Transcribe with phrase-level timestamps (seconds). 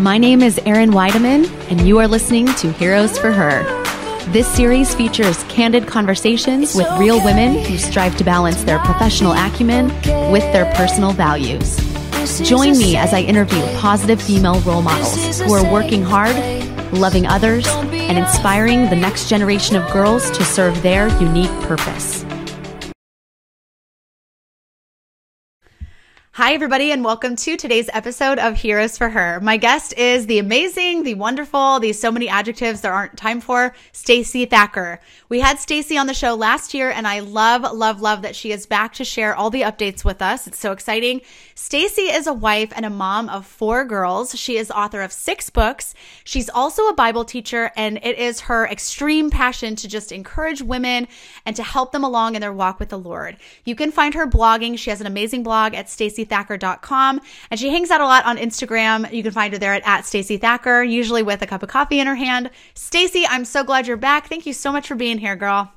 [0.00, 3.62] My name is Erin Weideman, and you are listening to Heroes for Her.
[4.32, 9.88] This series features candid conversations with real women who strive to balance their professional acumen
[10.32, 11.76] with their personal values.
[12.48, 16.34] Join me as I interview positive female role models who are working hard,
[16.94, 22.24] loving others, and inspiring the next generation of girls to serve their unique purpose.
[26.34, 29.40] Hi, everybody, and welcome to today's episode of Heroes for Her.
[29.40, 33.74] My guest is the amazing, the wonderful, these so many adjectives there aren't time for,
[33.90, 35.00] Stacey Thacker.
[35.28, 38.52] We had Stacey on the show last year, and I love, love, love that she
[38.52, 40.46] is back to share all the updates with us.
[40.46, 41.20] It's so exciting.
[41.60, 44.34] Stacey is a wife and a mom of four girls.
[44.36, 45.94] She is author of six books.
[46.24, 51.06] She's also a Bible teacher, and it is her extreme passion to just encourage women
[51.44, 53.36] and to help them along in their walk with the Lord.
[53.66, 54.78] You can find her blogging.
[54.78, 57.20] She has an amazing blog at staceythacker.com,
[57.50, 59.12] and she hangs out a lot on Instagram.
[59.12, 62.00] You can find her there at, at Stacey Thacker, usually with a cup of coffee
[62.00, 62.48] in her hand.
[62.72, 64.28] Stacey, I'm so glad you're back.
[64.28, 65.70] Thank you so much for being here, girl.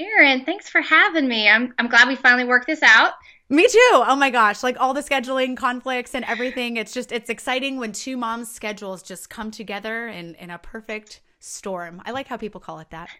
[0.00, 1.48] Erin, thanks for having me.
[1.48, 3.12] I'm, I'm glad we finally worked this out.
[3.52, 3.78] Me too.
[3.92, 4.62] Oh my gosh.
[4.62, 6.78] Like all the scheduling conflicts and everything.
[6.78, 11.20] It's just, it's exciting when two moms' schedules just come together in, in a perfect
[11.38, 12.00] storm.
[12.06, 13.10] I like how people call it that.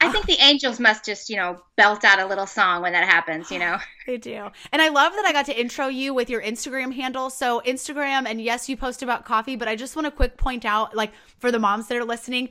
[0.00, 3.06] I think the angels must just, you know, belt out a little song when that
[3.06, 3.76] happens, you know.
[4.06, 4.48] they do.
[4.72, 7.28] And I love that I got to intro you with your Instagram handle.
[7.28, 10.64] So, Instagram, and yes, you post about coffee, but I just want to quick point
[10.64, 12.48] out, like, for the moms that are listening,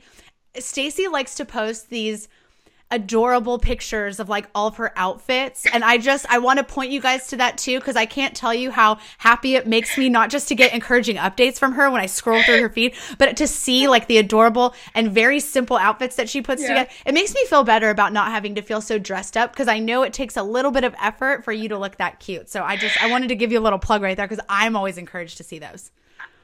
[0.56, 2.28] Stacey likes to post these
[2.94, 5.66] adorable pictures of like all of her outfits.
[5.72, 8.36] And i just i want to point you guys to that too because i can't
[8.36, 11.90] tell you how happy it makes me not just to get encouraging updates from her
[11.90, 15.76] when i scroll through her feed but to see like the adorable and very simple
[15.76, 16.68] outfits that she puts yeah.
[16.68, 16.90] together.
[17.04, 19.80] It makes me feel better about not having to feel so dressed up because i
[19.80, 22.48] know it takes a little bit of effort for you to look that cute.
[22.48, 24.76] So i just i wanted to give you a little plug right there because i'm
[24.76, 25.90] always encouraged to see those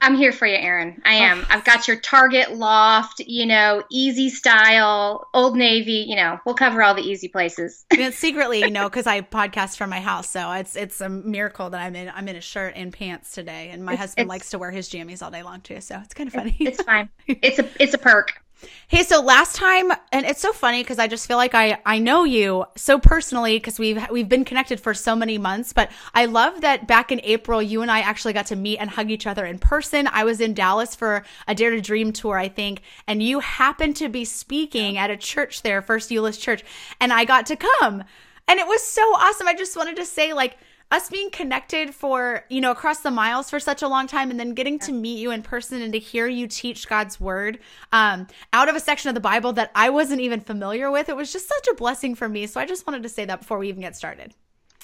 [0.01, 0.99] I'm here for you, Erin.
[1.05, 1.41] I am.
[1.41, 1.47] Oh.
[1.51, 6.05] I've got your Target loft, you know, easy style, Old Navy.
[6.07, 7.85] You know, we'll cover all the easy places.
[7.95, 11.69] and secretly, you know, because I podcast from my house, so it's it's a miracle
[11.69, 14.29] that I'm in I'm in a shirt and pants today, and my it's, husband it's,
[14.29, 15.79] likes to wear his jammies all day long too.
[15.81, 16.57] So it's kind of funny.
[16.59, 17.09] It's, it's fine.
[17.27, 18.40] It's a it's a perk.
[18.87, 21.99] Hey, so last time, and it's so funny because I just feel like I I
[21.99, 25.71] know you so personally because we've we've been connected for so many months.
[25.71, 28.89] But I love that back in April, you and I actually got to meet and
[28.89, 30.07] hug each other in person.
[30.11, 33.95] I was in Dallas for a Dare to Dream tour, I think, and you happened
[33.97, 36.63] to be speaking at a church there, First Euless Church,
[36.99, 38.03] and I got to come,
[38.47, 39.47] and it was so awesome.
[39.47, 40.57] I just wanted to say like
[40.91, 44.39] us being connected for, you know, across the miles for such a long time and
[44.39, 47.59] then getting to meet you in person and to hear you teach God's word
[47.93, 51.07] um, out of a section of the Bible that I wasn't even familiar with.
[51.07, 52.45] It was just such a blessing for me.
[52.45, 54.33] So I just wanted to say that before we even get started.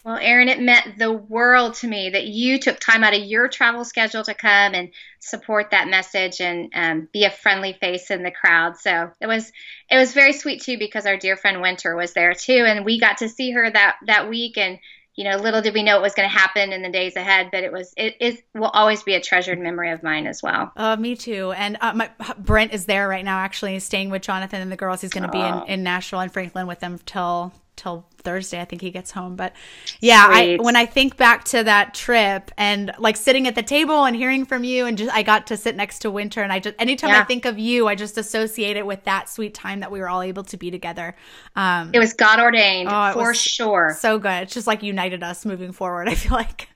[0.07, 3.49] Well, Erin, it meant the world to me that you took time out of your
[3.49, 8.23] travel schedule to come and support that message and um, be a friendly face in
[8.23, 8.77] the crowd.
[8.77, 9.51] So it was
[9.91, 13.01] it was very sweet too because our dear friend Winter was there too, and we
[13.01, 14.79] got to see her that that week and
[15.17, 17.49] you know, little did we know it was going to happen in the days ahead,
[17.51, 20.71] but it was, it is, will always be a treasured memory of mine as well.
[20.77, 21.51] Uh, me too.
[21.53, 25.01] And uh, my Brent is there right now, actually staying with Jonathan and the girls.
[25.01, 28.59] He's going to be in, in Nashville and Franklin with them till till Thursday.
[28.59, 29.37] I think he gets home.
[29.37, 29.53] But
[30.01, 34.03] yeah, I, when I think back to that trip and like sitting at the table
[34.03, 36.59] and hearing from you, and just I got to sit next to Winter, and I
[36.59, 37.21] just anytime yeah.
[37.21, 40.09] I think of you, I just associate it with that sweet time that we were
[40.09, 41.15] all able to be together.
[41.55, 43.95] Um, it was God ordained oh, for sure.
[43.97, 44.43] So good.
[44.43, 46.09] It's just like united us moving forward.
[46.09, 46.67] I feel like.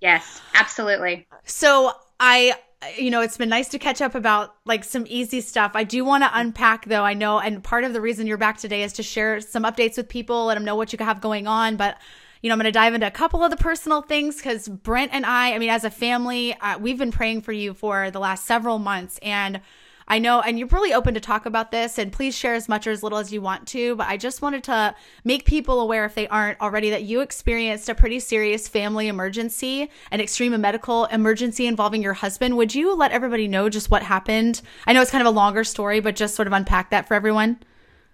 [0.00, 1.28] yes, absolutely.
[1.44, 2.54] So I
[2.96, 5.72] you know, it's been nice to catch up about like some easy stuff.
[5.74, 7.02] I do want to unpack though.
[7.02, 9.96] I know, and part of the reason you're back today is to share some updates
[9.96, 11.76] with people, let them know what you have going on.
[11.76, 11.98] But
[12.40, 15.12] you know, I'm going to dive into a couple of the personal things because Brent
[15.12, 18.20] and I, I mean, as a family, uh, we've been praying for you for the
[18.20, 19.60] last several months, and
[20.10, 22.86] I know, and you're really open to talk about this, and please share as much
[22.86, 23.94] or as little as you want to.
[23.96, 27.90] But I just wanted to make people aware, if they aren't already, that you experienced
[27.90, 32.56] a pretty serious family emergency, an extreme medical emergency involving your husband.
[32.56, 34.62] Would you let everybody know just what happened?
[34.86, 37.14] I know it's kind of a longer story, but just sort of unpack that for
[37.14, 37.60] everyone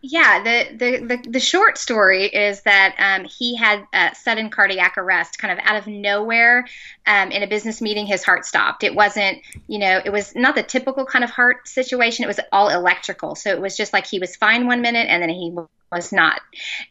[0.07, 4.99] yeah, the, the, the, the, short story is that um, he had a sudden cardiac
[4.99, 6.67] arrest kind of out of nowhere
[7.07, 8.05] um, in a business meeting.
[8.05, 8.85] His heart stopped.
[8.85, 12.23] It wasn't, you know, it was not the typical kind of heart situation.
[12.23, 13.35] It was all electrical.
[13.35, 15.57] So it was just like he was fine one minute and then he
[15.95, 16.41] was not.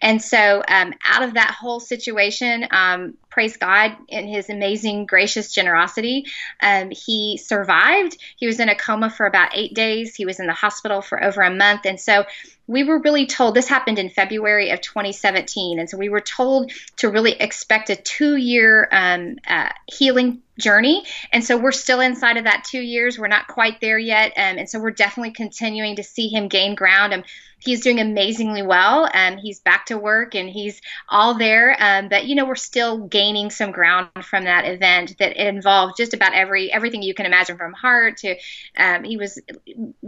[0.01, 5.53] And so, um, out of that whole situation, um, praise God in His amazing, gracious
[5.53, 6.25] generosity,
[6.61, 8.17] um, he survived.
[8.37, 10.15] He was in a coma for about eight days.
[10.15, 11.81] He was in the hospital for over a month.
[11.85, 12.25] And so,
[12.67, 15.79] we were really told this happened in February of 2017.
[15.79, 21.03] And so, we were told to really expect a two year um, uh, healing journey.
[21.31, 23.17] And so we're still inside of that two years.
[23.17, 24.33] We're not quite there yet.
[24.37, 27.13] Um, and so we're definitely continuing to see him gain ground.
[27.13, 27.23] And
[27.59, 29.09] he's doing amazingly well.
[29.13, 31.75] Um, he's back to work and he's all there.
[31.79, 36.13] Um, but you know, we're still gaining some ground from that event that involved just
[36.13, 38.35] about every everything you can imagine from heart to
[38.77, 39.39] um, he was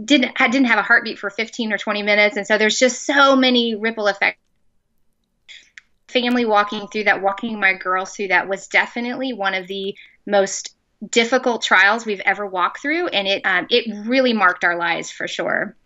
[0.02, 2.36] didn't didn't have a heartbeat for 15 or 20 minutes.
[2.36, 4.38] And so there's just so many ripple effects
[6.08, 9.94] family walking through that, walking my girls through that was definitely one of the
[10.26, 10.74] most
[11.10, 15.28] difficult trials we've ever walked through, and it um, it really marked our lives for
[15.28, 15.76] sure.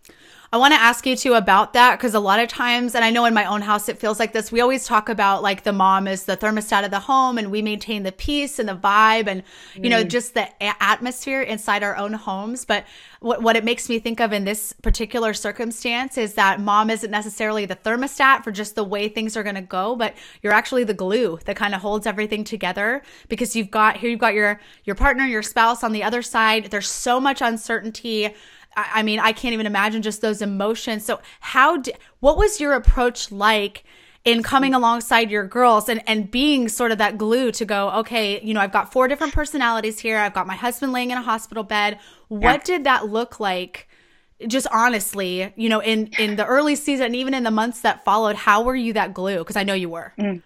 [0.53, 3.09] I want to ask you too about that because a lot of times, and I
[3.09, 4.51] know in my own house it feels like this.
[4.51, 7.61] We always talk about like the mom is the thermostat of the home, and we
[7.61, 9.43] maintain the peace and the vibe, and
[9.75, 10.09] you know mm.
[10.09, 10.49] just the
[10.83, 12.65] atmosphere inside our own homes.
[12.65, 12.83] But
[13.21, 17.11] what what it makes me think of in this particular circumstance is that mom isn't
[17.11, 20.83] necessarily the thermostat for just the way things are going to go, but you're actually
[20.83, 24.59] the glue that kind of holds everything together because you've got here you've got your
[24.83, 26.65] your partner, your spouse on the other side.
[26.65, 28.35] There's so much uncertainty
[28.75, 31.05] I mean, I can't even imagine just those emotions.
[31.05, 33.83] So, how did, what was your approach like
[34.23, 38.39] in coming alongside your girls and, and being sort of that glue to go, okay,
[38.41, 40.17] you know, I've got four different personalities here.
[40.17, 41.99] I've got my husband laying in a hospital bed.
[42.27, 42.63] What yeah.
[42.63, 43.87] did that look like?
[44.47, 48.03] Just honestly, you know, in, in the early season and even in the months that
[48.03, 49.39] followed, how were you that glue?
[49.39, 50.13] Because I know you were.
[50.17, 50.41] Mm.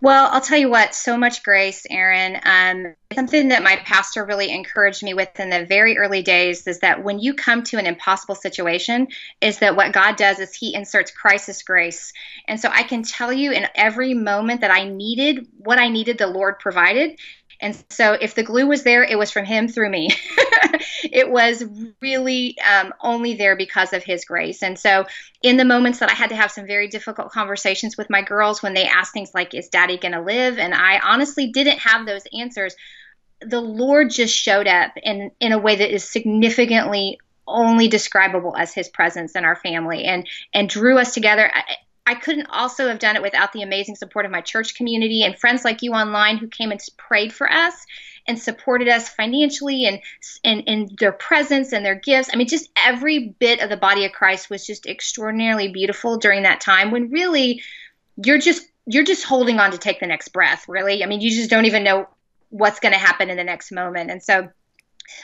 [0.00, 2.40] Well, I'll tell you what, so much grace, Erin.
[2.44, 6.80] Um, something that my pastor really encouraged me with in the very early days is
[6.80, 9.08] that when you come to an impossible situation,
[9.40, 12.12] is that what God does is He inserts crisis grace.
[12.48, 16.18] And so I can tell you in every moment that I needed what I needed,
[16.18, 17.18] the Lord provided.
[17.60, 20.10] And so if the glue was there, it was from him through me.
[21.04, 21.64] it was
[22.00, 24.62] really um, only there because of his grace.
[24.62, 25.06] And so
[25.42, 28.62] in the moments that I had to have some very difficult conversations with my girls
[28.62, 30.58] when they asked things like, is daddy going to live?
[30.58, 32.74] And I honestly didn't have those answers.
[33.40, 38.72] The Lord just showed up in, in a way that is significantly only describable as
[38.72, 41.50] his presence in our family and and drew us together
[42.06, 45.38] I couldn't also have done it without the amazing support of my church community and
[45.38, 47.74] friends like you online who came and prayed for us
[48.26, 50.00] and supported us financially and
[50.42, 52.30] and, and their presence and their gifts.
[52.32, 56.42] I mean, just every bit of the body of Christ was just extraordinarily beautiful during
[56.42, 57.62] that time when really
[58.22, 61.02] you're just you're just holding on to take the next breath, really.
[61.02, 62.06] I mean, you just don't even know
[62.50, 64.10] what's going to happen in the next moment.
[64.10, 64.48] And so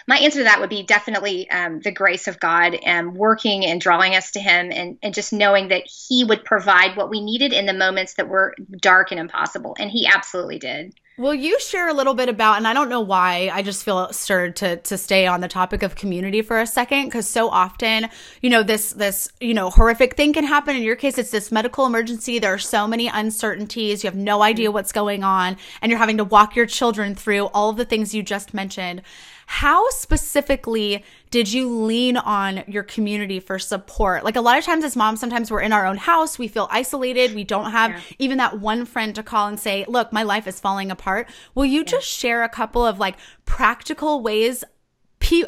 [0.06, 3.80] my answer to that would be definitely um, the grace of God and working and
[3.80, 7.52] drawing us to Him and, and just knowing that He would provide what we needed
[7.52, 9.76] in the moments that were dark and impossible.
[9.78, 10.94] And He absolutely did.
[11.20, 14.10] Will you share a little bit about, and I don't know why, I just feel
[14.10, 18.08] stirred to to stay on the topic of community for a second, because so often,
[18.40, 20.76] you know, this this you know horrific thing can happen.
[20.76, 22.38] In your case, it's this medical emergency.
[22.38, 24.02] There are so many uncertainties.
[24.02, 27.48] You have no idea what's going on, and you're having to walk your children through
[27.48, 29.02] all of the things you just mentioned.
[29.52, 34.22] How specifically did you lean on your community for support?
[34.22, 36.68] Like a lot of times as moms, sometimes we're in our own house, we feel
[36.70, 38.00] isolated, we don't have yeah.
[38.20, 41.28] even that one friend to call and say, look, my life is falling apart.
[41.56, 41.84] Will you yeah.
[41.84, 44.62] just share a couple of like practical ways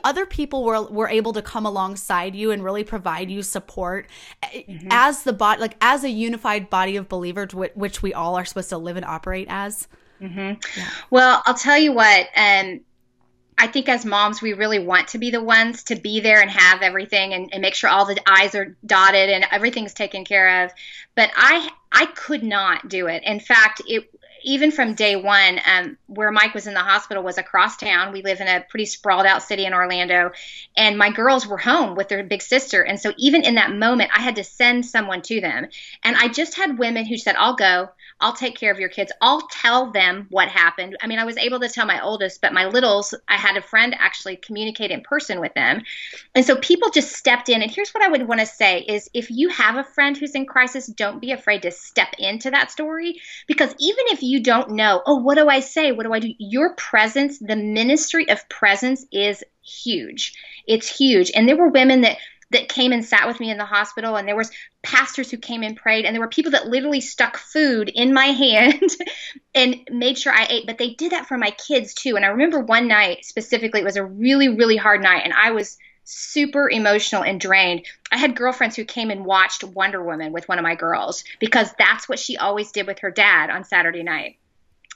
[0.05, 4.09] other people were were able to come alongside you and really provide you support
[4.43, 4.89] eh, mm-hmm.
[4.91, 8.69] as the body like as a unified body of believers which we all are supposed
[8.69, 9.89] to live and operate as
[10.21, 10.53] mm-hmm.
[10.79, 10.89] yeah.
[11.11, 12.81] well i'll tell you what um
[13.63, 16.51] I think as moms, we really want to be the ones to be there and
[16.51, 20.65] have everything and, and, make sure all the I's are dotted and everything's taken care
[20.65, 20.73] of.
[21.15, 23.23] But I, I could not do it.
[23.23, 24.11] In fact, it,
[24.43, 28.13] even from day one, um, where Mike was in the hospital was across town.
[28.13, 30.33] We live in a pretty sprawled out city in Orlando,
[30.77, 32.83] and my girls were home with their big sister.
[32.83, 35.69] And so even in that moment, I had to send someone to them.
[36.03, 37.91] And I just had women who said, "I'll go."
[38.23, 39.13] I'll take care of your kids.
[39.21, 40.97] I'll tell them what happened.
[41.03, 43.63] I mean, I was able to tell my oldest, but my littles, I had a
[43.63, 45.83] friend actually communicate in person with them.
[46.35, 47.63] And so people just stepped in.
[47.63, 50.35] And here's what I would want to say is if you have a friend who's
[50.35, 54.71] in crisis, don't be afraid to step into that story because even if you don't
[54.71, 55.93] know, oh, what do I say?
[55.93, 56.33] What do I do?
[56.39, 60.35] Your presence, the ministry of presence is huge.
[60.67, 61.33] It's huge.
[61.35, 62.19] And there were women that
[62.53, 64.51] that came and sat with me in the hospital and there was
[64.83, 68.27] pastors who came and prayed and there were people that literally stuck food in my
[68.45, 68.91] hand
[69.55, 72.29] and made sure I ate but they did that for my kids too and I
[72.29, 76.69] remember one night specifically it was a really really hard night and I was super
[76.69, 77.87] emotional and drained.
[78.11, 81.73] I had girlfriends who came and watched Wonder Woman with one of my girls because
[81.79, 84.37] that's what she always did with her dad on Saturday night.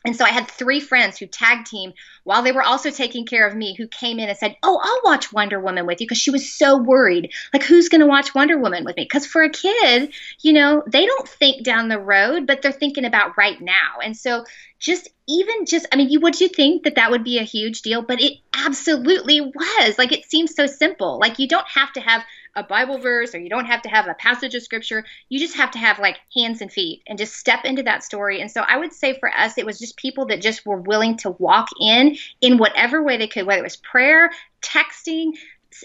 [0.06, 3.46] And so I had three friends who tag team while they were also taking care
[3.46, 6.18] of me who came in and said, Oh, I'll watch Wonder Woman with you because
[6.18, 7.32] she was so worried.
[7.52, 9.02] Like, who's going to watch Wonder Woman with me?
[9.02, 13.04] Because for a kid, you know, they don't think down the road, but they're thinking
[13.04, 13.98] about right now.
[14.02, 14.44] And so
[14.78, 17.82] just even just, I mean, you would you think that that would be a huge
[17.82, 19.98] deal, but it absolutely was.
[19.98, 21.18] Like, it seems so simple.
[21.18, 22.22] Like, you don't have to have
[22.56, 25.04] a Bible verse or you don't have to have a passage of scripture.
[25.28, 28.40] You just have to have like hands and feet and just step into that story.
[28.40, 31.16] And so I would say for us, it was just people that just were willing
[31.18, 34.30] to walk in in whatever way they could, whether it was prayer,
[34.62, 35.32] texting,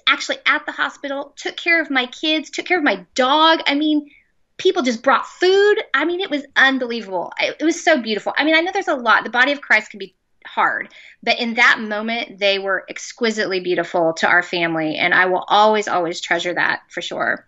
[0.07, 3.59] actually at the hospital, took care of my kids, took care of my dog.
[3.67, 4.09] I mean,
[4.57, 5.83] people just brought food.
[5.93, 7.33] I mean, it was unbelievable.
[7.39, 8.33] It, was so beautiful.
[8.37, 9.23] I mean, I know there's a lot.
[9.23, 10.15] The body of Christ can be
[10.53, 10.89] hard.
[11.23, 14.97] But in that moment, they were exquisitely beautiful to our family.
[14.97, 17.47] And I will always, always treasure that for sure.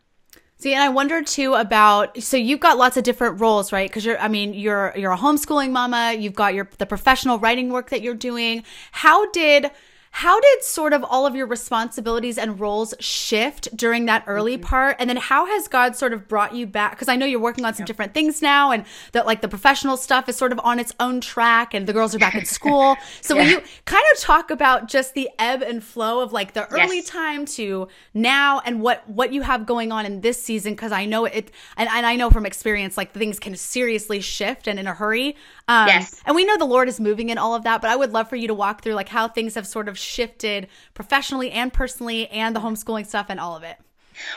[0.58, 3.90] See, and I wonder too about so you've got lots of different roles, right?
[3.90, 6.16] Because you're, I mean, you're you're a homeschooling mama.
[6.18, 8.64] You've got your the professional writing work that you're doing.
[8.94, 9.72] How did
[10.16, 14.64] how did sort of all of your responsibilities and roles shift during that early mm-hmm.
[14.64, 14.96] part?
[15.00, 16.92] And then how has God sort of brought you back?
[16.92, 19.98] Because I know you're working on some different things now and that like the professional
[19.98, 22.96] stuff is sort of on its own track and the girls are back in school.
[23.22, 23.42] So yeah.
[23.42, 26.98] will you kind of talk about just the ebb and flow of like the early
[26.98, 27.10] yes.
[27.10, 30.74] time to now and what what you have going on in this season?
[30.74, 34.68] Because I know it and, and I know from experience like things can seriously shift
[34.68, 35.36] and in a hurry.
[35.68, 36.22] Um, yes.
[36.26, 38.30] And we know the Lord is moving in all of that, but I would love
[38.30, 42.28] for you to walk through like how things have sort of shifted professionally and personally
[42.30, 43.78] and the homeschooling stuff and all of it.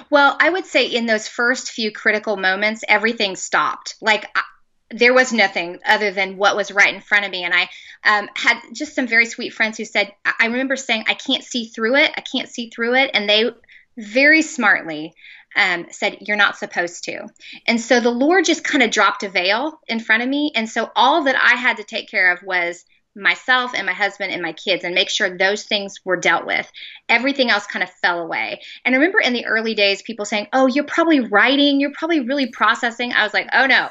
[0.08, 3.96] Well, I would say in those first few critical moments, everything stopped.
[4.00, 4.42] Like, I,
[4.90, 7.42] there was nothing other than what was right in front of me.
[7.44, 7.68] And I
[8.04, 11.66] um, had just some very sweet friends who said, I remember saying, I can't see
[11.66, 12.12] through it.
[12.16, 13.10] I can't see through it.
[13.12, 13.50] And they
[13.98, 15.12] very smartly
[15.56, 17.26] um, said, You're not supposed to.
[17.66, 20.52] And so the Lord just kind of dropped a veil in front of me.
[20.54, 22.84] And so all that I had to take care of was
[23.16, 26.70] myself and my husband and my kids and make sure those things were dealt with.
[27.08, 28.60] Everything else kind of fell away.
[28.84, 32.20] And I remember in the early days, people saying, Oh, you're probably writing, you're probably
[32.20, 33.12] really processing.
[33.12, 33.88] I was like, Oh no,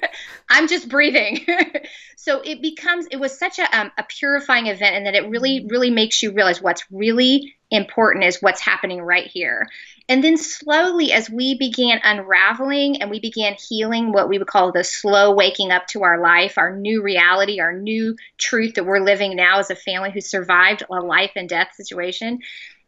[0.48, 1.44] I'm just breathing.
[2.16, 5.66] so it becomes, it was such a, um, a purifying event, and that it really,
[5.68, 9.68] really makes you realize what's really important is what's happening right here.
[10.08, 14.72] And then slowly, as we began unraveling and we began healing what we would call
[14.72, 19.00] the slow waking up to our life, our new reality, our new truth that we're
[19.00, 22.38] living now as a family who survived a life and death situation,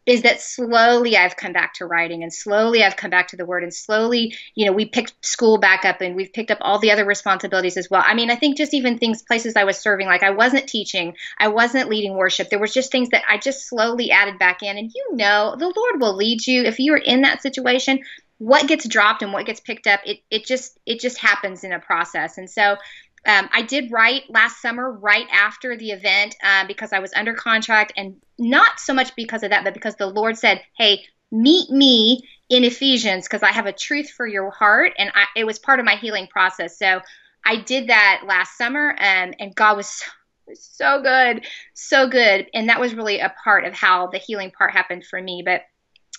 [0.05, 3.45] is that slowly I've come back to writing and slowly I've come back to the
[3.45, 6.79] word and slowly, you know, we picked school back up and we've picked up all
[6.79, 8.03] the other responsibilities as well.
[8.05, 11.15] I mean, I think just even things, places I was serving, like I wasn't teaching,
[11.37, 12.49] I wasn't leading worship.
[12.49, 14.77] There was just things that I just slowly added back in.
[14.77, 16.63] And you know, the Lord will lead you.
[16.63, 17.99] If you're in that situation,
[18.39, 21.73] what gets dropped and what gets picked up, it, it just it just happens in
[21.73, 22.39] a process.
[22.39, 22.77] And so
[23.25, 27.33] um, I did write last summer, right after the event, uh, because I was under
[27.33, 31.69] contract, and not so much because of that, but because the Lord said, "Hey, meet
[31.69, 35.59] me in Ephesians, because I have a truth for your heart," and I, it was
[35.59, 36.79] part of my healing process.
[36.79, 37.01] So
[37.45, 40.05] I did that last summer, um, and God was so,
[40.53, 44.71] so good, so good, and that was really a part of how the healing part
[44.73, 45.43] happened for me.
[45.45, 45.61] But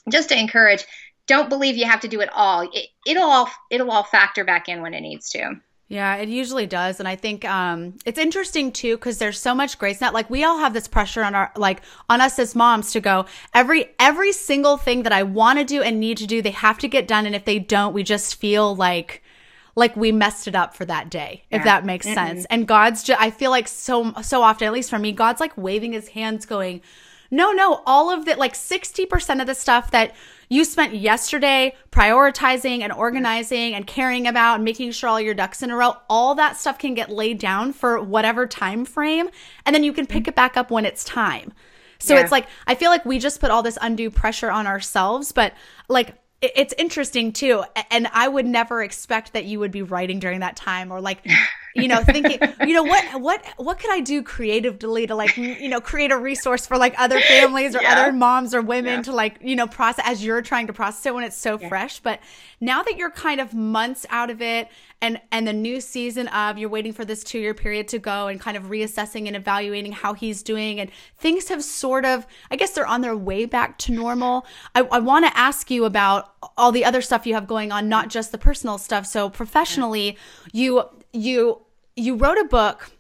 [0.09, 0.85] just to encourage,
[1.27, 2.63] don't believe you have to do it all.
[2.73, 5.61] It, it'll all it'll all factor back in when it needs to.
[5.93, 7.01] Yeah, it usually does.
[7.01, 10.01] And I think um, it's interesting too because there's so much grace.
[10.01, 13.01] Not like we all have this pressure on our like on us as moms to
[13.03, 16.51] go every every single thing that I want to do and need to do, they
[16.51, 17.27] have to get done.
[17.27, 19.23] And if they don't, we just feel like
[19.77, 21.59] like we messed it up for that day, yeah.
[21.59, 22.15] if that makes mm-hmm.
[22.15, 22.47] sense.
[22.47, 25.53] And God's just I feel like so so often, at least for me, God's like
[25.59, 26.81] waving his hands going,
[27.31, 30.15] No, no, all of that like 60% of the stuff that
[30.53, 35.63] you spent yesterday prioritizing and organizing and caring about and making sure all your ducks
[35.63, 35.97] in a row.
[36.11, 39.31] All that stuff can get laid down for whatever time frame
[39.65, 41.53] and then you can pick it back up when it's time.
[42.03, 42.23] So yeah.
[42.23, 45.55] it's like i feel like we just put all this undue pressure on ourselves but
[45.89, 50.41] like it's interesting too and i would never expect that you would be writing during
[50.41, 51.25] that time or like
[51.75, 55.69] you know thinking you know what what what could i do creatively to like you
[55.69, 57.93] know create a resource for like other families or yeah.
[57.93, 59.03] other moms or women yeah.
[59.03, 61.69] to like you know process as you're trying to process it when it's so yeah.
[61.69, 62.21] fresh but
[62.61, 64.69] now that you're kind of months out of it
[65.01, 68.29] and and the new season of you're waiting for this two year period to go
[68.29, 72.57] and kind of reassessing and evaluating how he's doing and things have sort of i
[72.57, 76.35] guess they're on their way back to normal i, I want to ask you about
[76.57, 80.17] all the other stuff you have going on not just the personal stuff so professionally
[80.53, 80.83] you
[81.13, 81.63] you
[81.97, 82.91] you wrote a book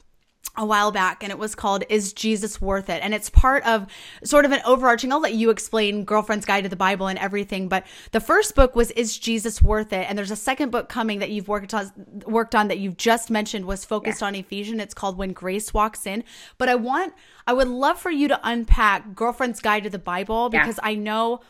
[0.54, 3.02] a while back and it was called Is Jesus Worth It?
[3.02, 3.86] And it's part of
[4.22, 7.68] sort of an overarching, I'll let you explain Girlfriend's Guide to the Bible and everything.
[7.68, 10.06] But the first book was Is Jesus Worth It?
[10.08, 11.90] And there's a second book coming that you've worked on,
[12.26, 14.26] worked on that you've just mentioned was focused yeah.
[14.28, 14.82] on Ephesians.
[14.82, 16.22] It's called When Grace Walks In.
[16.58, 17.14] But I want,
[17.46, 20.90] I would love for you to unpack Girlfriend's Guide to the Bible because yeah.
[20.90, 21.40] I know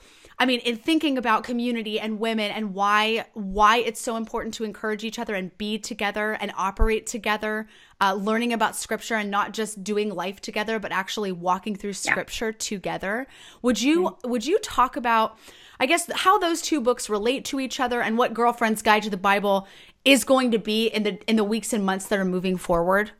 [0.43, 4.65] I mean, in thinking about community and women and why why it's so important to
[4.65, 7.69] encourage each other and be together and operate together,
[8.01, 12.49] uh, learning about scripture and not just doing life together, but actually walking through scripture
[12.49, 12.57] yeah.
[12.59, 13.29] together.
[13.63, 14.31] Would you mm-hmm.
[14.31, 15.39] would you talk about?
[15.79, 19.11] I guess how those two books relate to each other and what Girlfriend's Guide to
[19.11, 19.69] the Bible
[20.05, 23.11] is going to be in the in the weeks and months that are moving forward?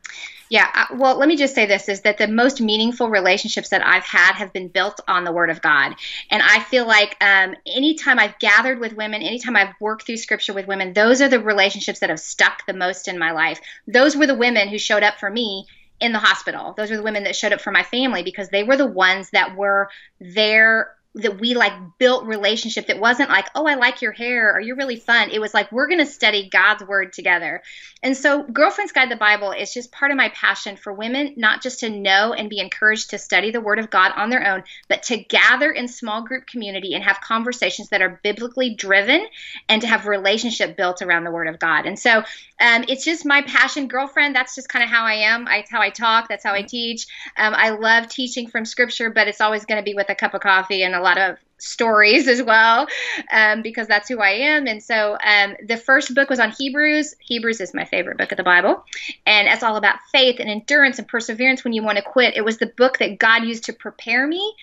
[0.49, 3.83] Yeah, uh, well, let me just say this is that the most meaningful relationships that
[3.83, 5.95] I've had have been built on the Word of God.
[6.29, 10.53] And I feel like um, anytime I've gathered with women, anytime I've worked through Scripture
[10.53, 13.59] with women, those are the relationships that have stuck the most in my life.
[13.87, 15.65] Those were the women who showed up for me
[15.99, 16.73] in the hospital.
[16.77, 19.29] Those were the women that showed up for my family because they were the ones
[19.31, 24.11] that were there that we like built relationship that wasn't like oh i like your
[24.11, 24.55] hair.
[24.55, 25.29] Or you're really fun?
[25.29, 27.61] It was like we're going to study god's word together.
[28.01, 31.61] And so girlfriend's guide the bible is just part of my passion for women not
[31.61, 34.63] just to know and be encouraged to study the word of god on their own
[34.87, 39.25] but to gather in small group community and have conversations that are biblically driven
[39.69, 41.85] and to have relationship built around the word of god.
[41.85, 42.23] And so
[42.59, 43.87] um, it's just my passion.
[43.87, 45.47] Girlfriend that's just kind of how i am.
[45.47, 46.27] I, how i talk.
[46.27, 47.05] That's how i teach.
[47.37, 50.33] Um, i love teaching from scripture but it's always going to be with a cup
[50.33, 52.87] of coffee and a lot of stories as well
[53.31, 54.67] um, because that's who I am.
[54.67, 57.15] And so um, the first book was on Hebrews.
[57.19, 58.83] Hebrews is my favorite book of the Bible.
[59.25, 62.35] And it's all about faith and endurance and perseverance when you want to quit.
[62.35, 64.55] It was the book that God used to prepare me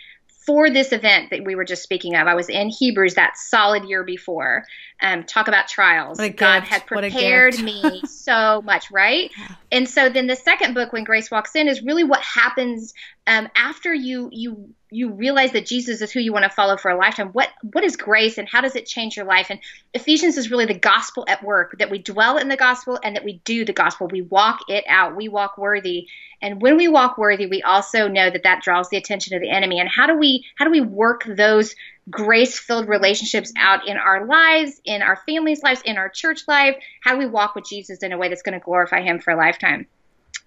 [0.47, 2.27] for this event that we were just speaking of.
[2.27, 4.65] I was in Hebrews that solid year before.
[5.03, 6.19] Um, talk about trials.
[6.37, 9.31] God had prepared me so much, right?
[9.73, 12.93] And so then the second book, when Grace walks in, is really what happens
[13.29, 16.91] um, after you you you realize that Jesus is who you want to follow for
[16.91, 19.47] a lifetime, what what is grace and how does it change your life?
[19.51, 19.61] And
[19.95, 23.25] Ephesians is really the gospel at work that we dwell in the gospel and that
[23.25, 24.09] we do the gospel.
[24.09, 25.15] We walk it out.
[25.15, 26.09] We walk worthy.
[26.43, 29.51] And when we walk worthy, we also know that that draws the attention of the
[29.51, 29.79] enemy.
[29.79, 31.77] And how do we how do we work those
[32.11, 36.77] grace-filled relationships out in our lives, in our families' lives, in our church life?
[37.03, 39.33] How do we walk with Jesus in a way that's going to glorify him for
[39.33, 39.87] a lifetime?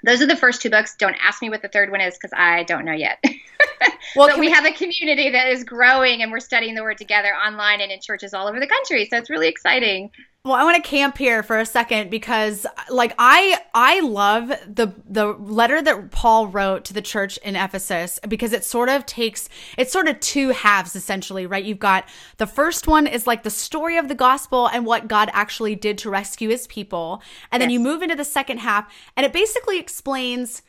[0.03, 0.95] those are the first two books.
[0.97, 3.23] Don't ask me what the third one is because I don't know yet.
[4.15, 6.97] well, but we, we have a community that is growing and we're studying the word
[6.97, 9.07] together online and in churches all over the country.
[9.09, 10.11] So it's really exciting.
[10.45, 14.93] Well, I want to camp here for a second because like I I love the
[15.07, 19.47] the letter that Paul wrote to the church in Ephesus because it sort of takes
[19.77, 21.63] it's sort of two halves essentially, right?
[21.63, 25.29] You've got the first one is like the story of the gospel and what God
[25.31, 27.23] actually did to rescue his people.
[27.49, 27.67] And yes.
[27.67, 30.61] then you move into the second half and it basically explains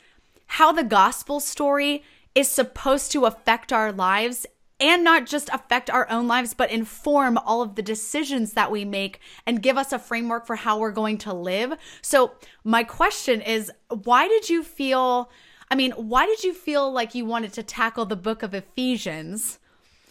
[0.47, 2.01] how the gospel story
[2.33, 4.45] is supposed to affect our lives
[4.79, 8.83] and not just affect our own lives, but inform all of the decisions that we
[8.83, 11.73] make and give us a framework for how we're going to live.
[12.01, 12.33] So,
[12.63, 15.29] my question is why did you feel?
[15.71, 19.59] I mean, why did you feel like you wanted to tackle the book of Ephesians?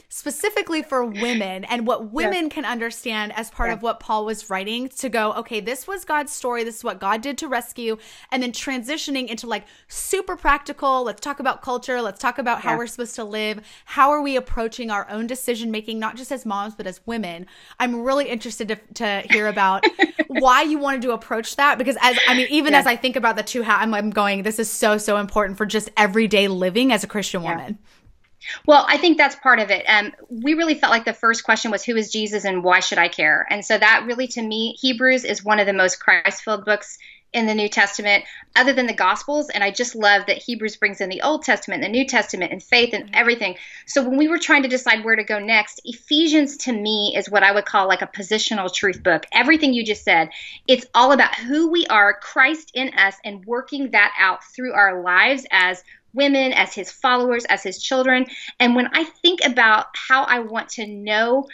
[0.09, 3.75] Specifically for women and what women can understand as part yeah.
[3.75, 6.65] of what Paul was writing to go, okay, this was God's story.
[6.65, 7.97] This is what God did to rescue.
[8.31, 11.05] And then transitioning into like super practical.
[11.05, 12.01] Let's talk about culture.
[12.01, 12.79] Let's talk about how yeah.
[12.79, 13.61] we're supposed to live.
[13.85, 17.47] How are we approaching our own decision making, not just as moms, but as women?
[17.81, 19.85] I'm really interested to, to hear about
[20.29, 23.37] why you wanted to approach that because as, I mean, even as I think about
[23.37, 27.05] the two, I'm, I'm going, this is so, so important for just everyday living as
[27.05, 27.79] a Christian woman.
[28.67, 29.85] Well, I think that's part of it.
[29.89, 32.99] Um, we really felt like the first question was, Who is Jesus and why should
[32.99, 33.47] I care?
[33.51, 36.99] And so that really, to me, Hebrews is one of the most Christ filled books
[37.35, 39.51] in the New Testament, other than the Gospels.
[39.51, 42.63] And I just love that Hebrews brings in the Old Testament, the New Testament, and
[42.63, 43.57] faith and everything.
[43.87, 47.29] So when we were trying to decide where to go next, Ephesians to me is
[47.29, 49.27] what I would call like a positional truth book.
[49.33, 50.31] Everything you just said,
[50.69, 55.03] it's all about who we are, Christ in us, and working that out through our
[55.03, 55.83] lives as
[56.15, 58.27] women, as his followers, as his children.
[58.59, 61.47] And when I think about how I want to know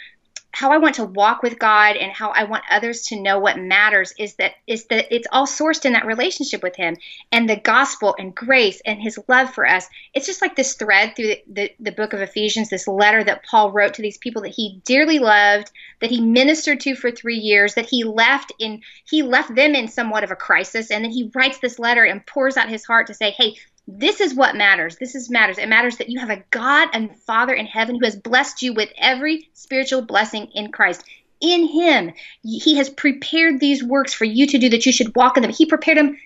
[0.53, 3.57] how I want to walk with God and how I want others to know what
[3.57, 6.97] matters is that is that it's all sourced in that relationship with him
[7.31, 9.87] and the gospel and grace and his love for us.
[10.13, 13.45] It's just like this thread through the, the, the book of Ephesians, this letter that
[13.45, 15.71] Paul wrote to these people that he dearly loved,
[16.01, 19.87] that he ministered to for three years, that he left in he left them in
[19.87, 23.07] somewhat of a crisis, and then he writes this letter and pours out his heart
[23.07, 23.55] to say, Hey,
[23.99, 24.95] this is what matters.
[24.97, 25.57] This is matters.
[25.57, 28.73] It matters that you have a God and Father in heaven who has blessed you
[28.73, 31.03] with every spiritual blessing in Christ.
[31.41, 35.37] In Him, He has prepared these works for you to do that you should walk
[35.37, 35.51] in them.
[35.51, 36.17] He prepared them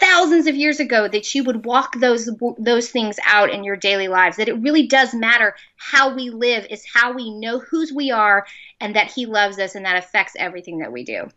[0.00, 4.06] thousands of years ago that you would walk those those things out in your daily
[4.06, 8.10] lives that it really does matter how we live is how we know whose we
[8.10, 8.46] are
[8.80, 11.28] and that he loves us and that affects everything that we do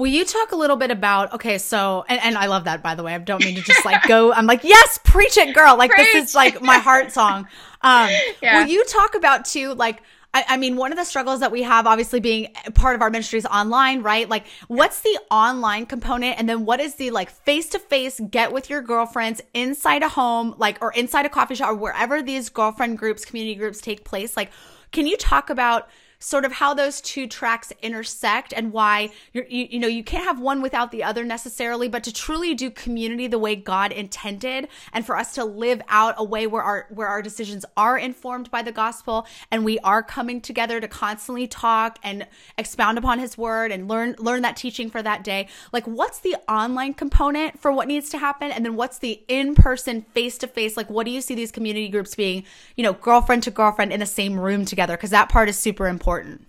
[0.00, 2.94] Will you talk a little bit about okay, so and, and I love that by
[2.94, 3.14] the way.
[3.14, 4.32] I don't mean to just like go.
[4.32, 5.76] I'm like, yes, preach it, girl.
[5.76, 6.06] Like preach.
[6.14, 7.46] this is like my heart song.
[7.82, 8.08] Um,
[8.42, 8.62] yeah.
[8.62, 10.00] will you talk about too, like
[10.32, 13.10] I, I, mean, one of the struggles that we have, obviously being part of our
[13.10, 14.26] ministries online, right?
[14.26, 16.38] Like, what's the online component?
[16.38, 20.08] And then what is the like face to face get with your girlfriends inside a
[20.08, 24.04] home, like, or inside a coffee shop or wherever these girlfriend groups, community groups take
[24.04, 24.34] place?
[24.34, 24.50] Like,
[24.92, 25.90] can you talk about
[26.22, 30.38] sort of how those two tracks intersect and why you you know you can't have
[30.38, 35.06] one without the other necessarily but to truly do community the way God intended and
[35.06, 38.62] for us to live out a way where our where our decisions are informed by
[38.62, 42.26] the gospel and we are coming together to constantly talk and
[42.58, 45.48] expound upon his word and learn learn that teaching for that day.
[45.72, 48.52] Like what's the online component for what needs to happen?
[48.52, 50.76] And then what's the in-person face-to-face?
[50.76, 52.44] Like what do you see these community groups being
[52.76, 54.98] you know girlfriend to girlfriend in the same room together?
[54.98, 56.46] Because that part is super important important?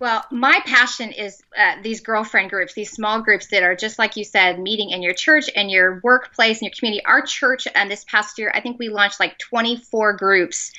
[0.00, 4.16] Well, my passion is uh, these girlfriend groups, these small groups that are just like
[4.16, 7.04] you said, meeting in your church and your workplace and your community.
[7.06, 10.72] Our church, and this past year, I think we launched like 24 groups,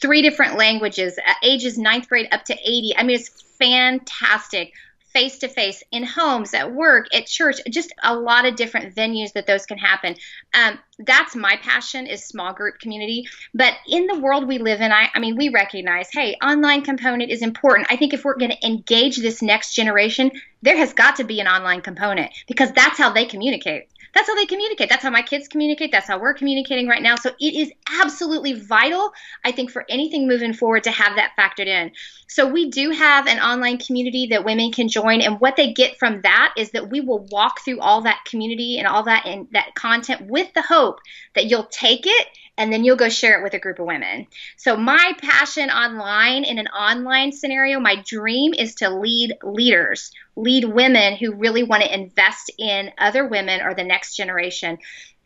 [0.00, 2.94] three different languages, uh, ages ninth grade up to 80.
[2.96, 4.72] I mean, it's fantastic
[5.14, 9.32] face to face in homes, at work, at church, just a lot of different venues
[9.32, 10.16] that those can happen.
[10.52, 13.26] Um, that's my passion is small group community.
[13.54, 17.30] But in the world we live in, I, I mean, we recognize, hey, online component
[17.30, 17.86] is important.
[17.90, 21.40] I think if we're going to engage this next generation, there has got to be
[21.40, 24.88] an online component because that's how they communicate that's how they communicate.
[24.88, 25.92] That's how my kids communicate.
[25.92, 27.16] That's how we're communicating right now.
[27.16, 29.12] So it is absolutely vital,
[29.44, 31.92] I think, for anything moving forward to have that factored in.
[32.28, 35.98] So we do have an online community that women can join, and what they get
[35.98, 39.48] from that is that we will walk through all that community and all that and
[39.52, 41.00] that content with the hope
[41.34, 44.26] that you'll take it and then you'll go share it with a group of women.
[44.56, 50.64] So, my passion online in an online scenario, my dream is to lead leaders, lead
[50.64, 54.78] women who really want to invest in other women or the next generation.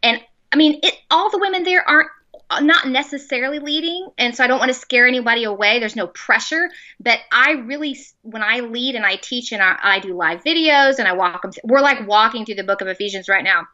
[0.02, 0.20] And
[0.52, 2.10] I mean, it, all the women there aren't
[2.50, 6.06] uh, not necessarily leading and so i don't want to scare anybody away there's no
[6.06, 10.42] pressure but i really when i lead and i teach and i, I do live
[10.44, 13.66] videos and i walk them we're like walking through the book of ephesians right now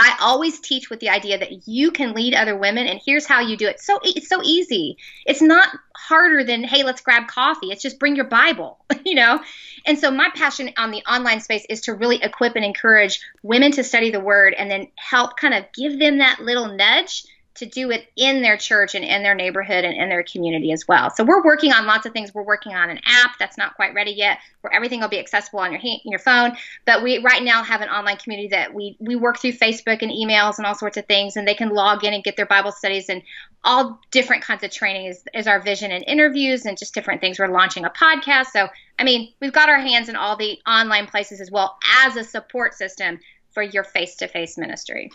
[0.00, 3.40] I always teach with the idea that you can lead other women, and here's how
[3.40, 3.80] you do it.
[3.80, 4.96] So it's so easy.
[5.26, 7.72] It's not harder than hey, let's grab coffee.
[7.72, 9.40] It's just bring your Bible, you know.
[9.84, 13.72] And so my passion on the online space is to really equip and encourage women
[13.72, 17.24] to study the Word, and then help kind of give them that little nudge
[17.58, 20.86] to do it in their church and in their neighborhood and in their community as
[20.86, 21.10] well.
[21.10, 22.34] So we're working on lots of things.
[22.34, 25.60] We're working on an app that's not quite ready yet, where everything will be accessible
[25.60, 26.56] on your your phone.
[26.84, 30.10] But we right now have an online community that we we work through Facebook and
[30.10, 32.72] emails and all sorts of things, and they can log in and get their Bible
[32.72, 33.22] studies and
[33.64, 37.38] all different kinds of training is, is our vision and interviews and just different things.
[37.38, 38.46] We're launching a podcast.
[38.46, 38.68] So
[38.98, 42.24] I mean, we've got our hands in all the online places as well as a
[42.24, 43.18] support system
[43.50, 45.10] for your face to face ministry.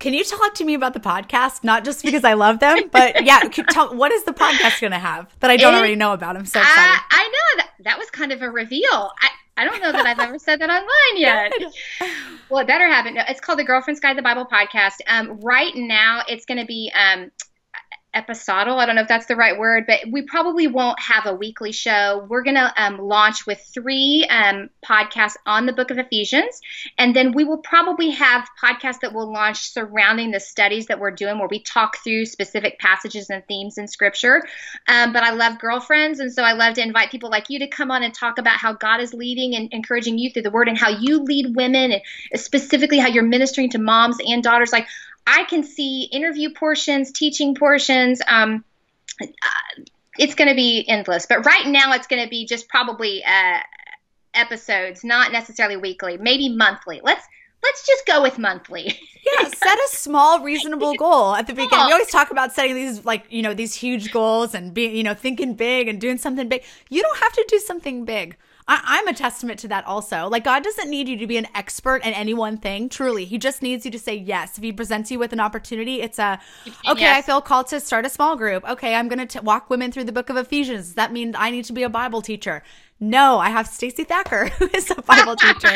[0.00, 1.62] Can you talk to me about the podcast?
[1.62, 4.98] Not just because I love them, but yeah, tell, what is the podcast going to
[4.98, 6.38] have that I don't it, already know about?
[6.38, 6.80] I'm so excited.
[6.80, 8.88] I, I know that that was kind of a reveal.
[8.90, 11.52] I, I don't know that I've ever said that online yet.
[12.48, 13.12] well, it better happen.
[13.12, 14.94] No, it's called the Girlfriend's Guide to the Bible podcast.
[15.06, 17.30] Um, right now, it's going to be um,
[18.14, 18.78] episodal.
[18.78, 21.72] I don't know if that's the right word, but we probably won't have a weekly
[21.72, 22.26] show.
[22.28, 26.60] We're going to um, launch with three um, podcasts on the book of Ephesians.
[26.98, 31.10] And then we will probably have podcasts that will launch surrounding the studies that we're
[31.10, 34.42] doing where we talk through specific passages and themes in scripture.
[34.88, 36.20] Um, but I love girlfriends.
[36.20, 38.58] And so I love to invite people like you to come on and talk about
[38.58, 41.92] how God is leading and encouraging you through the word and how you lead women
[41.92, 42.02] and
[42.40, 44.72] specifically how you're ministering to moms and daughters.
[44.72, 44.88] Like,
[45.26, 48.20] I can see interview portions, teaching portions.
[48.26, 48.64] Um,
[49.20, 49.82] uh,
[50.18, 53.58] it's going to be endless, but right now it's going to be just probably uh,
[54.34, 57.00] episodes, not necessarily weekly, maybe monthly.
[57.02, 57.24] Let's
[57.62, 58.98] let's just go with monthly.
[59.38, 61.86] yeah, set a small, reasonable goal at the beginning.
[61.86, 65.02] We always talk about setting these like you know these huge goals and being you
[65.02, 66.64] know thinking big and doing something big.
[66.88, 68.36] You don't have to do something big.
[68.72, 70.28] I, am a testament to that also.
[70.28, 73.24] Like, God doesn't need you to be an expert in any one thing, truly.
[73.24, 74.56] He just needs you to say yes.
[74.58, 76.38] If He presents you with an opportunity, it's a,
[76.88, 77.18] okay, yes.
[77.18, 78.68] I feel called to start a small group.
[78.68, 80.86] Okay, I'm going to walk women through the book of Ephesians.
[80.86, 82.62] Does that mean I need to be a Bible teacher?
[83.02, 85.72] No, I have Stacey Thacker, who is a Bible teacher,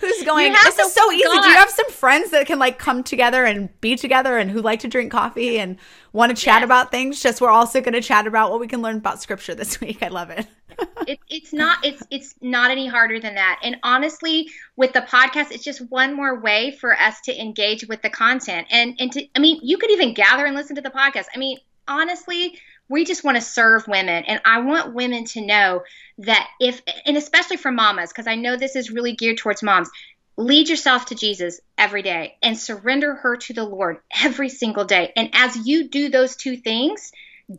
[0.00, 1.22] who's going, This is so easy.
[1.22, 4.60] Do you have some friends that can like come together and be together and who
[4.60, 5.78] like to drink coffee and
[6.12, 6.64] want to chat yes.
[6.64, 7.22] about things?
[7.22, 10.02] Just we're also going to chat about what we can learn about scripture this week.
[10.02, 10.48] I love it.
[11.06, 11.20] it.
[11.28, 13.60] It's not it's it's not any harder than that.
[13.62, 18.02] And honestly, with the podcast, it's just one more way for us to engage with
[18.02, 18.66] the content.
[18.70, 21.26] And and to I mean, you could even gather and listen to the podcast.
[21.32, 24.24] I mean, honestly, we just want to serve women.
[24.24, 25.82] And i want women to know
[26.18, 29.90] that if and especially for mamas because i know this is really geared towards moms
[30.36, 35.12] lead yourself to jesus every day and surrender her to the lord every single day.
[35.16, 37.12] And as you do those two things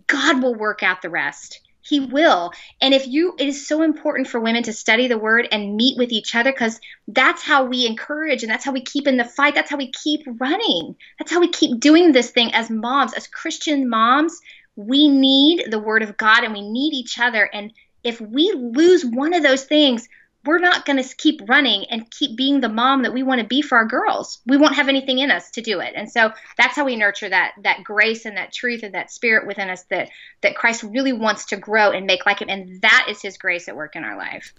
[0.08, 1.62] god will work out the rest.
[1.82, 2.52] He will.
[2.82, 6.00] And if you it is so important for women to study the word and meet
[6.00, 9.24] with each other because that's how we encourage and that's how we keep in the
[9.24, 9.54] fight.
[9.54, 10.96] That's how we keep running.
[11.20, 14.40] That's how we keep doing this thing as moms as christian moms
[14.76, 17.50] we need the word of God and we need each other.
[17.54, 20.08] And if we lose one of those things,
[20.46, 23.48] we're not going to keep running and keep being the mom that we want to
[23.48, 24.42] be for our girls.
[24.46, 25.94] We won't have anything in us to do it.
[25.96, 29.48] And so that's how we nurture that that grace and that truth and that spirit
[29.48, 30.10] within us that
[30.42, 33.68] that Christ really wants to grow and make like him and that is his grace
[33.68, 34.54] at work in our life.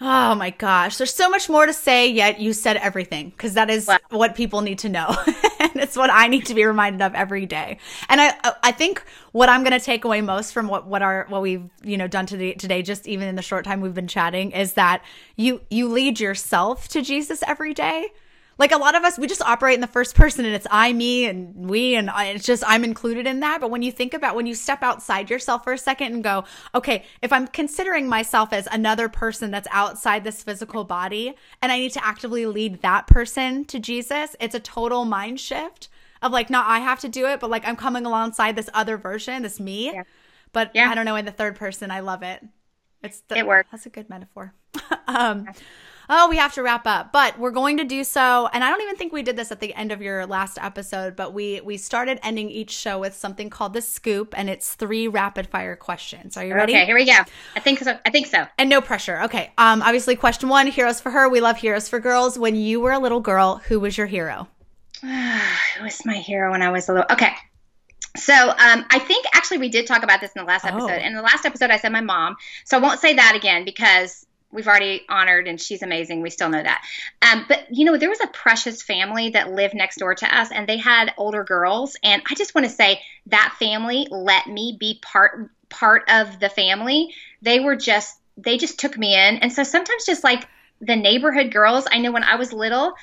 [0.00, 3.70] Oh my gosh, there's so much more to say, yet you said everything because that
[3.70, 3.98] is wow.
[4.10, 5.14] what people need to know.
[5.60, 7.78] and it's what I need to be reminded of every day.
[8.08, 11.02] And I uh, I think what I'm going to take away most from what what
[11.02, 13.94] our what we've, you know, done today today just even in the short time we've
[13.94, 15.04] been chatting is that
[15.36, 18.08] you you lead yourself to Jesus every day
[18.58, 20.92] like a lot of us, we just operate in the first person and it's I,
[20.92, 23.60] me, and we, and it's just I'm included in that.
[23.60, 26.44] But when you think about when you step outside yourself for a second and go,
[26.74, 31.78] okay, if I'm considering myself as another person that's outside this physical body and I
[31.78, 35.88] need to actively lead that person to Jesus, it's a total mind shift
[36.22, 38.96] of like, not I have to do it, but like I'm coming alongside this other
[38.96, 39.92] version, this me.
[39.92, 40.02] Yeah.
[40.52, 40.88] But yeah.
[40.88, 42.42] I don't know, in the third person, I love it.
[43.02, 43.68] It's the, it works.
[43.70, 44.54] That's a good metaphor.
[45.06, 45.48] um,
[46.08, 48.48] oh, we have to wrap up, but we're going to do so.
[48.52, 51.16] And I don't even think we did this at the end of your last episode,
[51.16, 55.08] but we we started ending each show with something called the scoop, and it's three
[55.08, 56.36] rapid fire questions.
[56.36, 56.74] Are you ready?
[56.74, 57.18] Okay, here we go.
[57.56, 57.98] I think so.
[58.04, 58.46] I think so.
[58.58, 59.22] And no pressure.
[59.22, 59.52] Okay.
[59.58, 61.28] Um, obviously, question one: Heroes for her.
[61.28, 62.38] We love heroes for girls.
[62.38, 64.48] When you were a little girl, who was your hero?
[65.02, 67.06] who was my hero when I was a little?
[67.10, 67.32] Okay.
[68.16, 71.00] So um, I think actually we did talk about this in the last episode.
[71.02, 71.06] Oh.
[71.06, 72.36] In the last episode, I said my mom.
[72.64, 76.48] So I won't say that again because we've already honored and she's amazing we still
[76.48, 76.82] know that
[77.22, 80.50] um, but you know there was a precious family that lived next door to us
[80.50, 84.76] and they had older girls and i just want to say that family let me
[84.78, 87.12] be part part of the family
[87.42, 90.46] they were just they just took me in and so sometimes just like
[90.80, 92.94] the neighborhood girls i know when i was little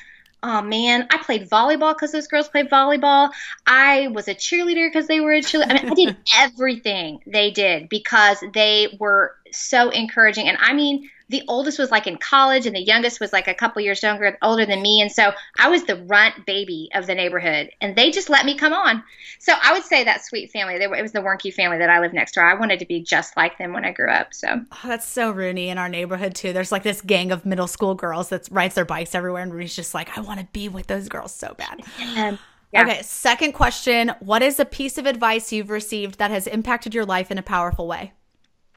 [0.44, 3.32] oh man, I played volleyball because those girls played volleyball.
[3.66, 5.80] I was a cheerleader because they were a cheerleader.
[5.80, 10.48] I mean, I did everything they did because they were so encouraging.
[10.48, 13.54] And I mean, the oldest was like in college and the youngest was like a
[13.54, 17.16] couple years younger older than me and so i was the runt baby of the
[17.16, 19.02] neighborhood and they just let me come on
[19.40, 21.90] so i would say that sweet family they were, it was the Wernke family that
[21.90, 24.34] i lived next door i wanted to be just like them when i grew up
[24.34, 27.68] so oh, that's so rooney in our neighborhood too there's like this gang of middle
[27.68, 30.68] school girls that rides their bikes everywhere and rooney's just like i want to be
[30.68, 31.82] with those girls so bad
[32.18, 32.38] um, yeah.
[32.74, 34.14] Okay, second question.
[34.22, 37.44] What is a piece of advice you've received that has impacted your life in a
[37.44, 38.14] powerful way?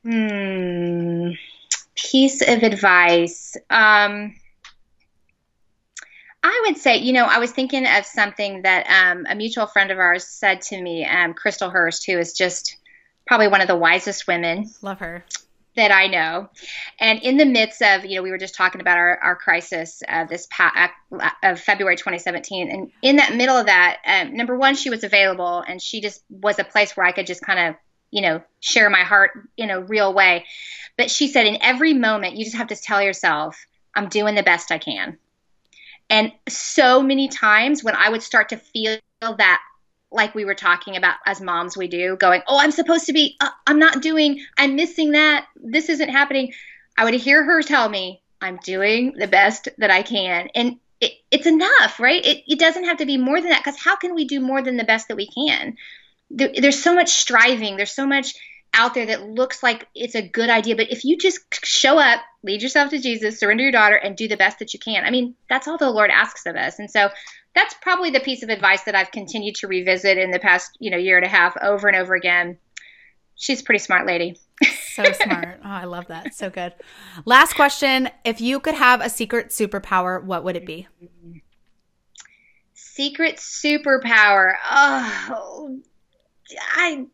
[0.02, 1.30] Hmm
[1.94, 3.56] piece of advice.
[3.70, 4.34] Um,
[6.44, 9.90] I would say, you know, I was thinking of something that um, a mutual friend
[9.90, 12.76] of ours said to me, um, Chrystal Hurst, who is just
[13.26, 14.70] probably one of the wisest women.
[14.82, 15.24] Love her.
[15.76, 16.50] That I know.
[17.00, 20.02] And in the midst of, you know, we were just talking about our, our crisis
[20.06, 22.70] uh, this past, uh, of February 2017.
[22.70, 26.22] And in that middle of that, um, number one, she was available and she just
[26.28, 27.74] was a place where I could just kind of,
[28.14, 30.44] you know, share my heart in a real way.
[30.96, 34.44] But she said, in every moment, you just have to tell yourself, I'm doing the
[34.44, 35.18] best I can.
[36.08, 39.60] And so many times when I would start to feel that,
[40.12, 43.36] like we were talking about as moms, we do, going, Oh, I'm supposed to be,
[43.40, 46.52] uh, I'm not doing, I'm missing that, this isn't happening.
[46.96, 50.50] I would hear her tell me, I'm doing the best that I can.
[50.54, 52.24] And it, it's enough, right?
[52.24, 54.62] It, it doesn't have to be more than that because how can we do more
[54.62, 55.76] than the best that we can?
[56.36, 58.34] There, there's so much striving, there's so much
[58.74, 60.76] out there that looks like it's a good idea.
[60.76, 64.28] But if you just show up, lead yourself to Jesus, surrender your daughter, and do
[64.28, 66.78] the best that you can, I mean, that's all the Lord asks of us.
[66.78, 67.08] And so
[67.54, 70.90] that's probably the piece of advice that I've continued to revisit in the past, you
[70.90, 72.58] know, year and a half over and over again.
[73.36, 74.36] She's a pretty smart lady.
[74.92, 75.60] so smart.
[75.64, 76.34] Oh, I love that.
[76.34, 76.74] So good.
[77.24, 78.10] Last question.
[78.24, 80.88] If you could have a secret superpower, what would it be?
[82.74, 84.54] Secret superpower.
[84.70, 85.80] Oh,
[86.76, 87.06] I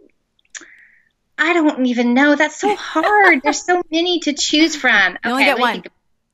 [1.38, 2.36] I don't even know.
[2.36, 3.40] That's so hard.
[3.44, 5.16] There's so many to choose from.
[5.24, 5.82] You only get one.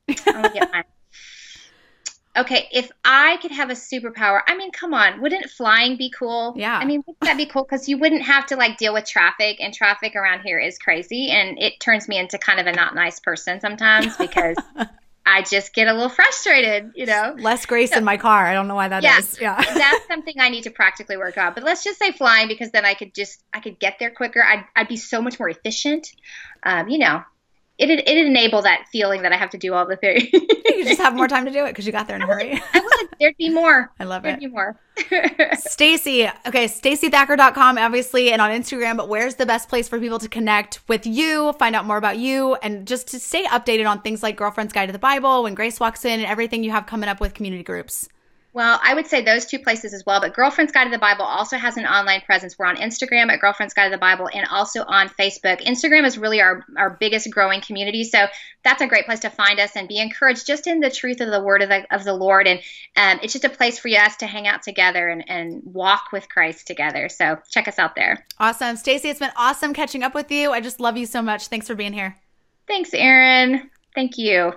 [0.09, 0.83] I only get one.
[2.37, 6.53] Okay, if I could have a superpower, I mean, come on, wouldn't flying be cool?
[6.55, 6.77] Yeah.
[6.77, 7.63] I mean, wouldn't that be cool?
[7.63, 11.31] Because you wouldn't have to like deal with traffic, and traffic around here is crazy,
[11.31, 14.55] and it turns me into kind of a not nice person sometimes because
[15.29, 17.35] I just get a little frustrated, you know.
[17.37, 18.45] Less grace so, in my car.
[18.45, 19.39] I don't know why that yeah, is.
[19.41, 21.53] Yeah, that's something I need to practically work on.
[21.53, 24.41] But let's just say flying because then I could just I could get there quicker.
[24.41, 26.07] I'd I'd be so much more efficient.
[26.63, 27.23] Um, you know,
[27.77, 30.29] it it enable that feeling that I have to do all the things.
[30.33, 32.59] you just have more time to do it because you got there in a hurry.
[32.73, 33.09] I would.
[33.19, 33.91] There'd be more.
[33.99, 34.41] I love There'd it.
[34.41, 34.79] There'd be more.
[35.57, 40.27] Stacey, okay, staceythacker.com, obviously, and on Instagram, but where's the best place for people to
[40.27, 44.23] connect with you, find out more about you, and just to stay updated on things
[44.23, 47.09] like Girlfriend's Guide to the Bible, when Grace walks in, and everything you have coming
[47.09, 48.09] up with community groups?
[48.57, 50.19] Well, I would say those two places as well.
[50.19, 52.57] But Girlfriend's Guide to the Bible also has an online presence.
[52.57, 55.61] We're on Instagram at Girlfriend's Guide to the Bible and also on Facebook.
[55.61, 58.03] Instagram is really our, our biggest growing community.
[58.03, 58.25] So
[58.63, 61.29] that's a great place to find us and be encouraged just in the truth of
[61.29, 62.47] the word of the, of the Lord.
[62.47, 62.59] And
[62.95, 66.27] um, it's just a place for us to hang out together and, and walk with
[66.27, 67.09] Christ together.
[67.09, 68.25] So check us out there.
[68.39, 68.75] Awesome.
[68.75, 70.51] Stacey, it's been awesome catching up with you.
[70.51, 71.49] I just love you so much.
[71.49, 72.17] Thanks for being here.
[72.67, 73.69] Thanks, Erin.
[73.93, 74.53] Thank you.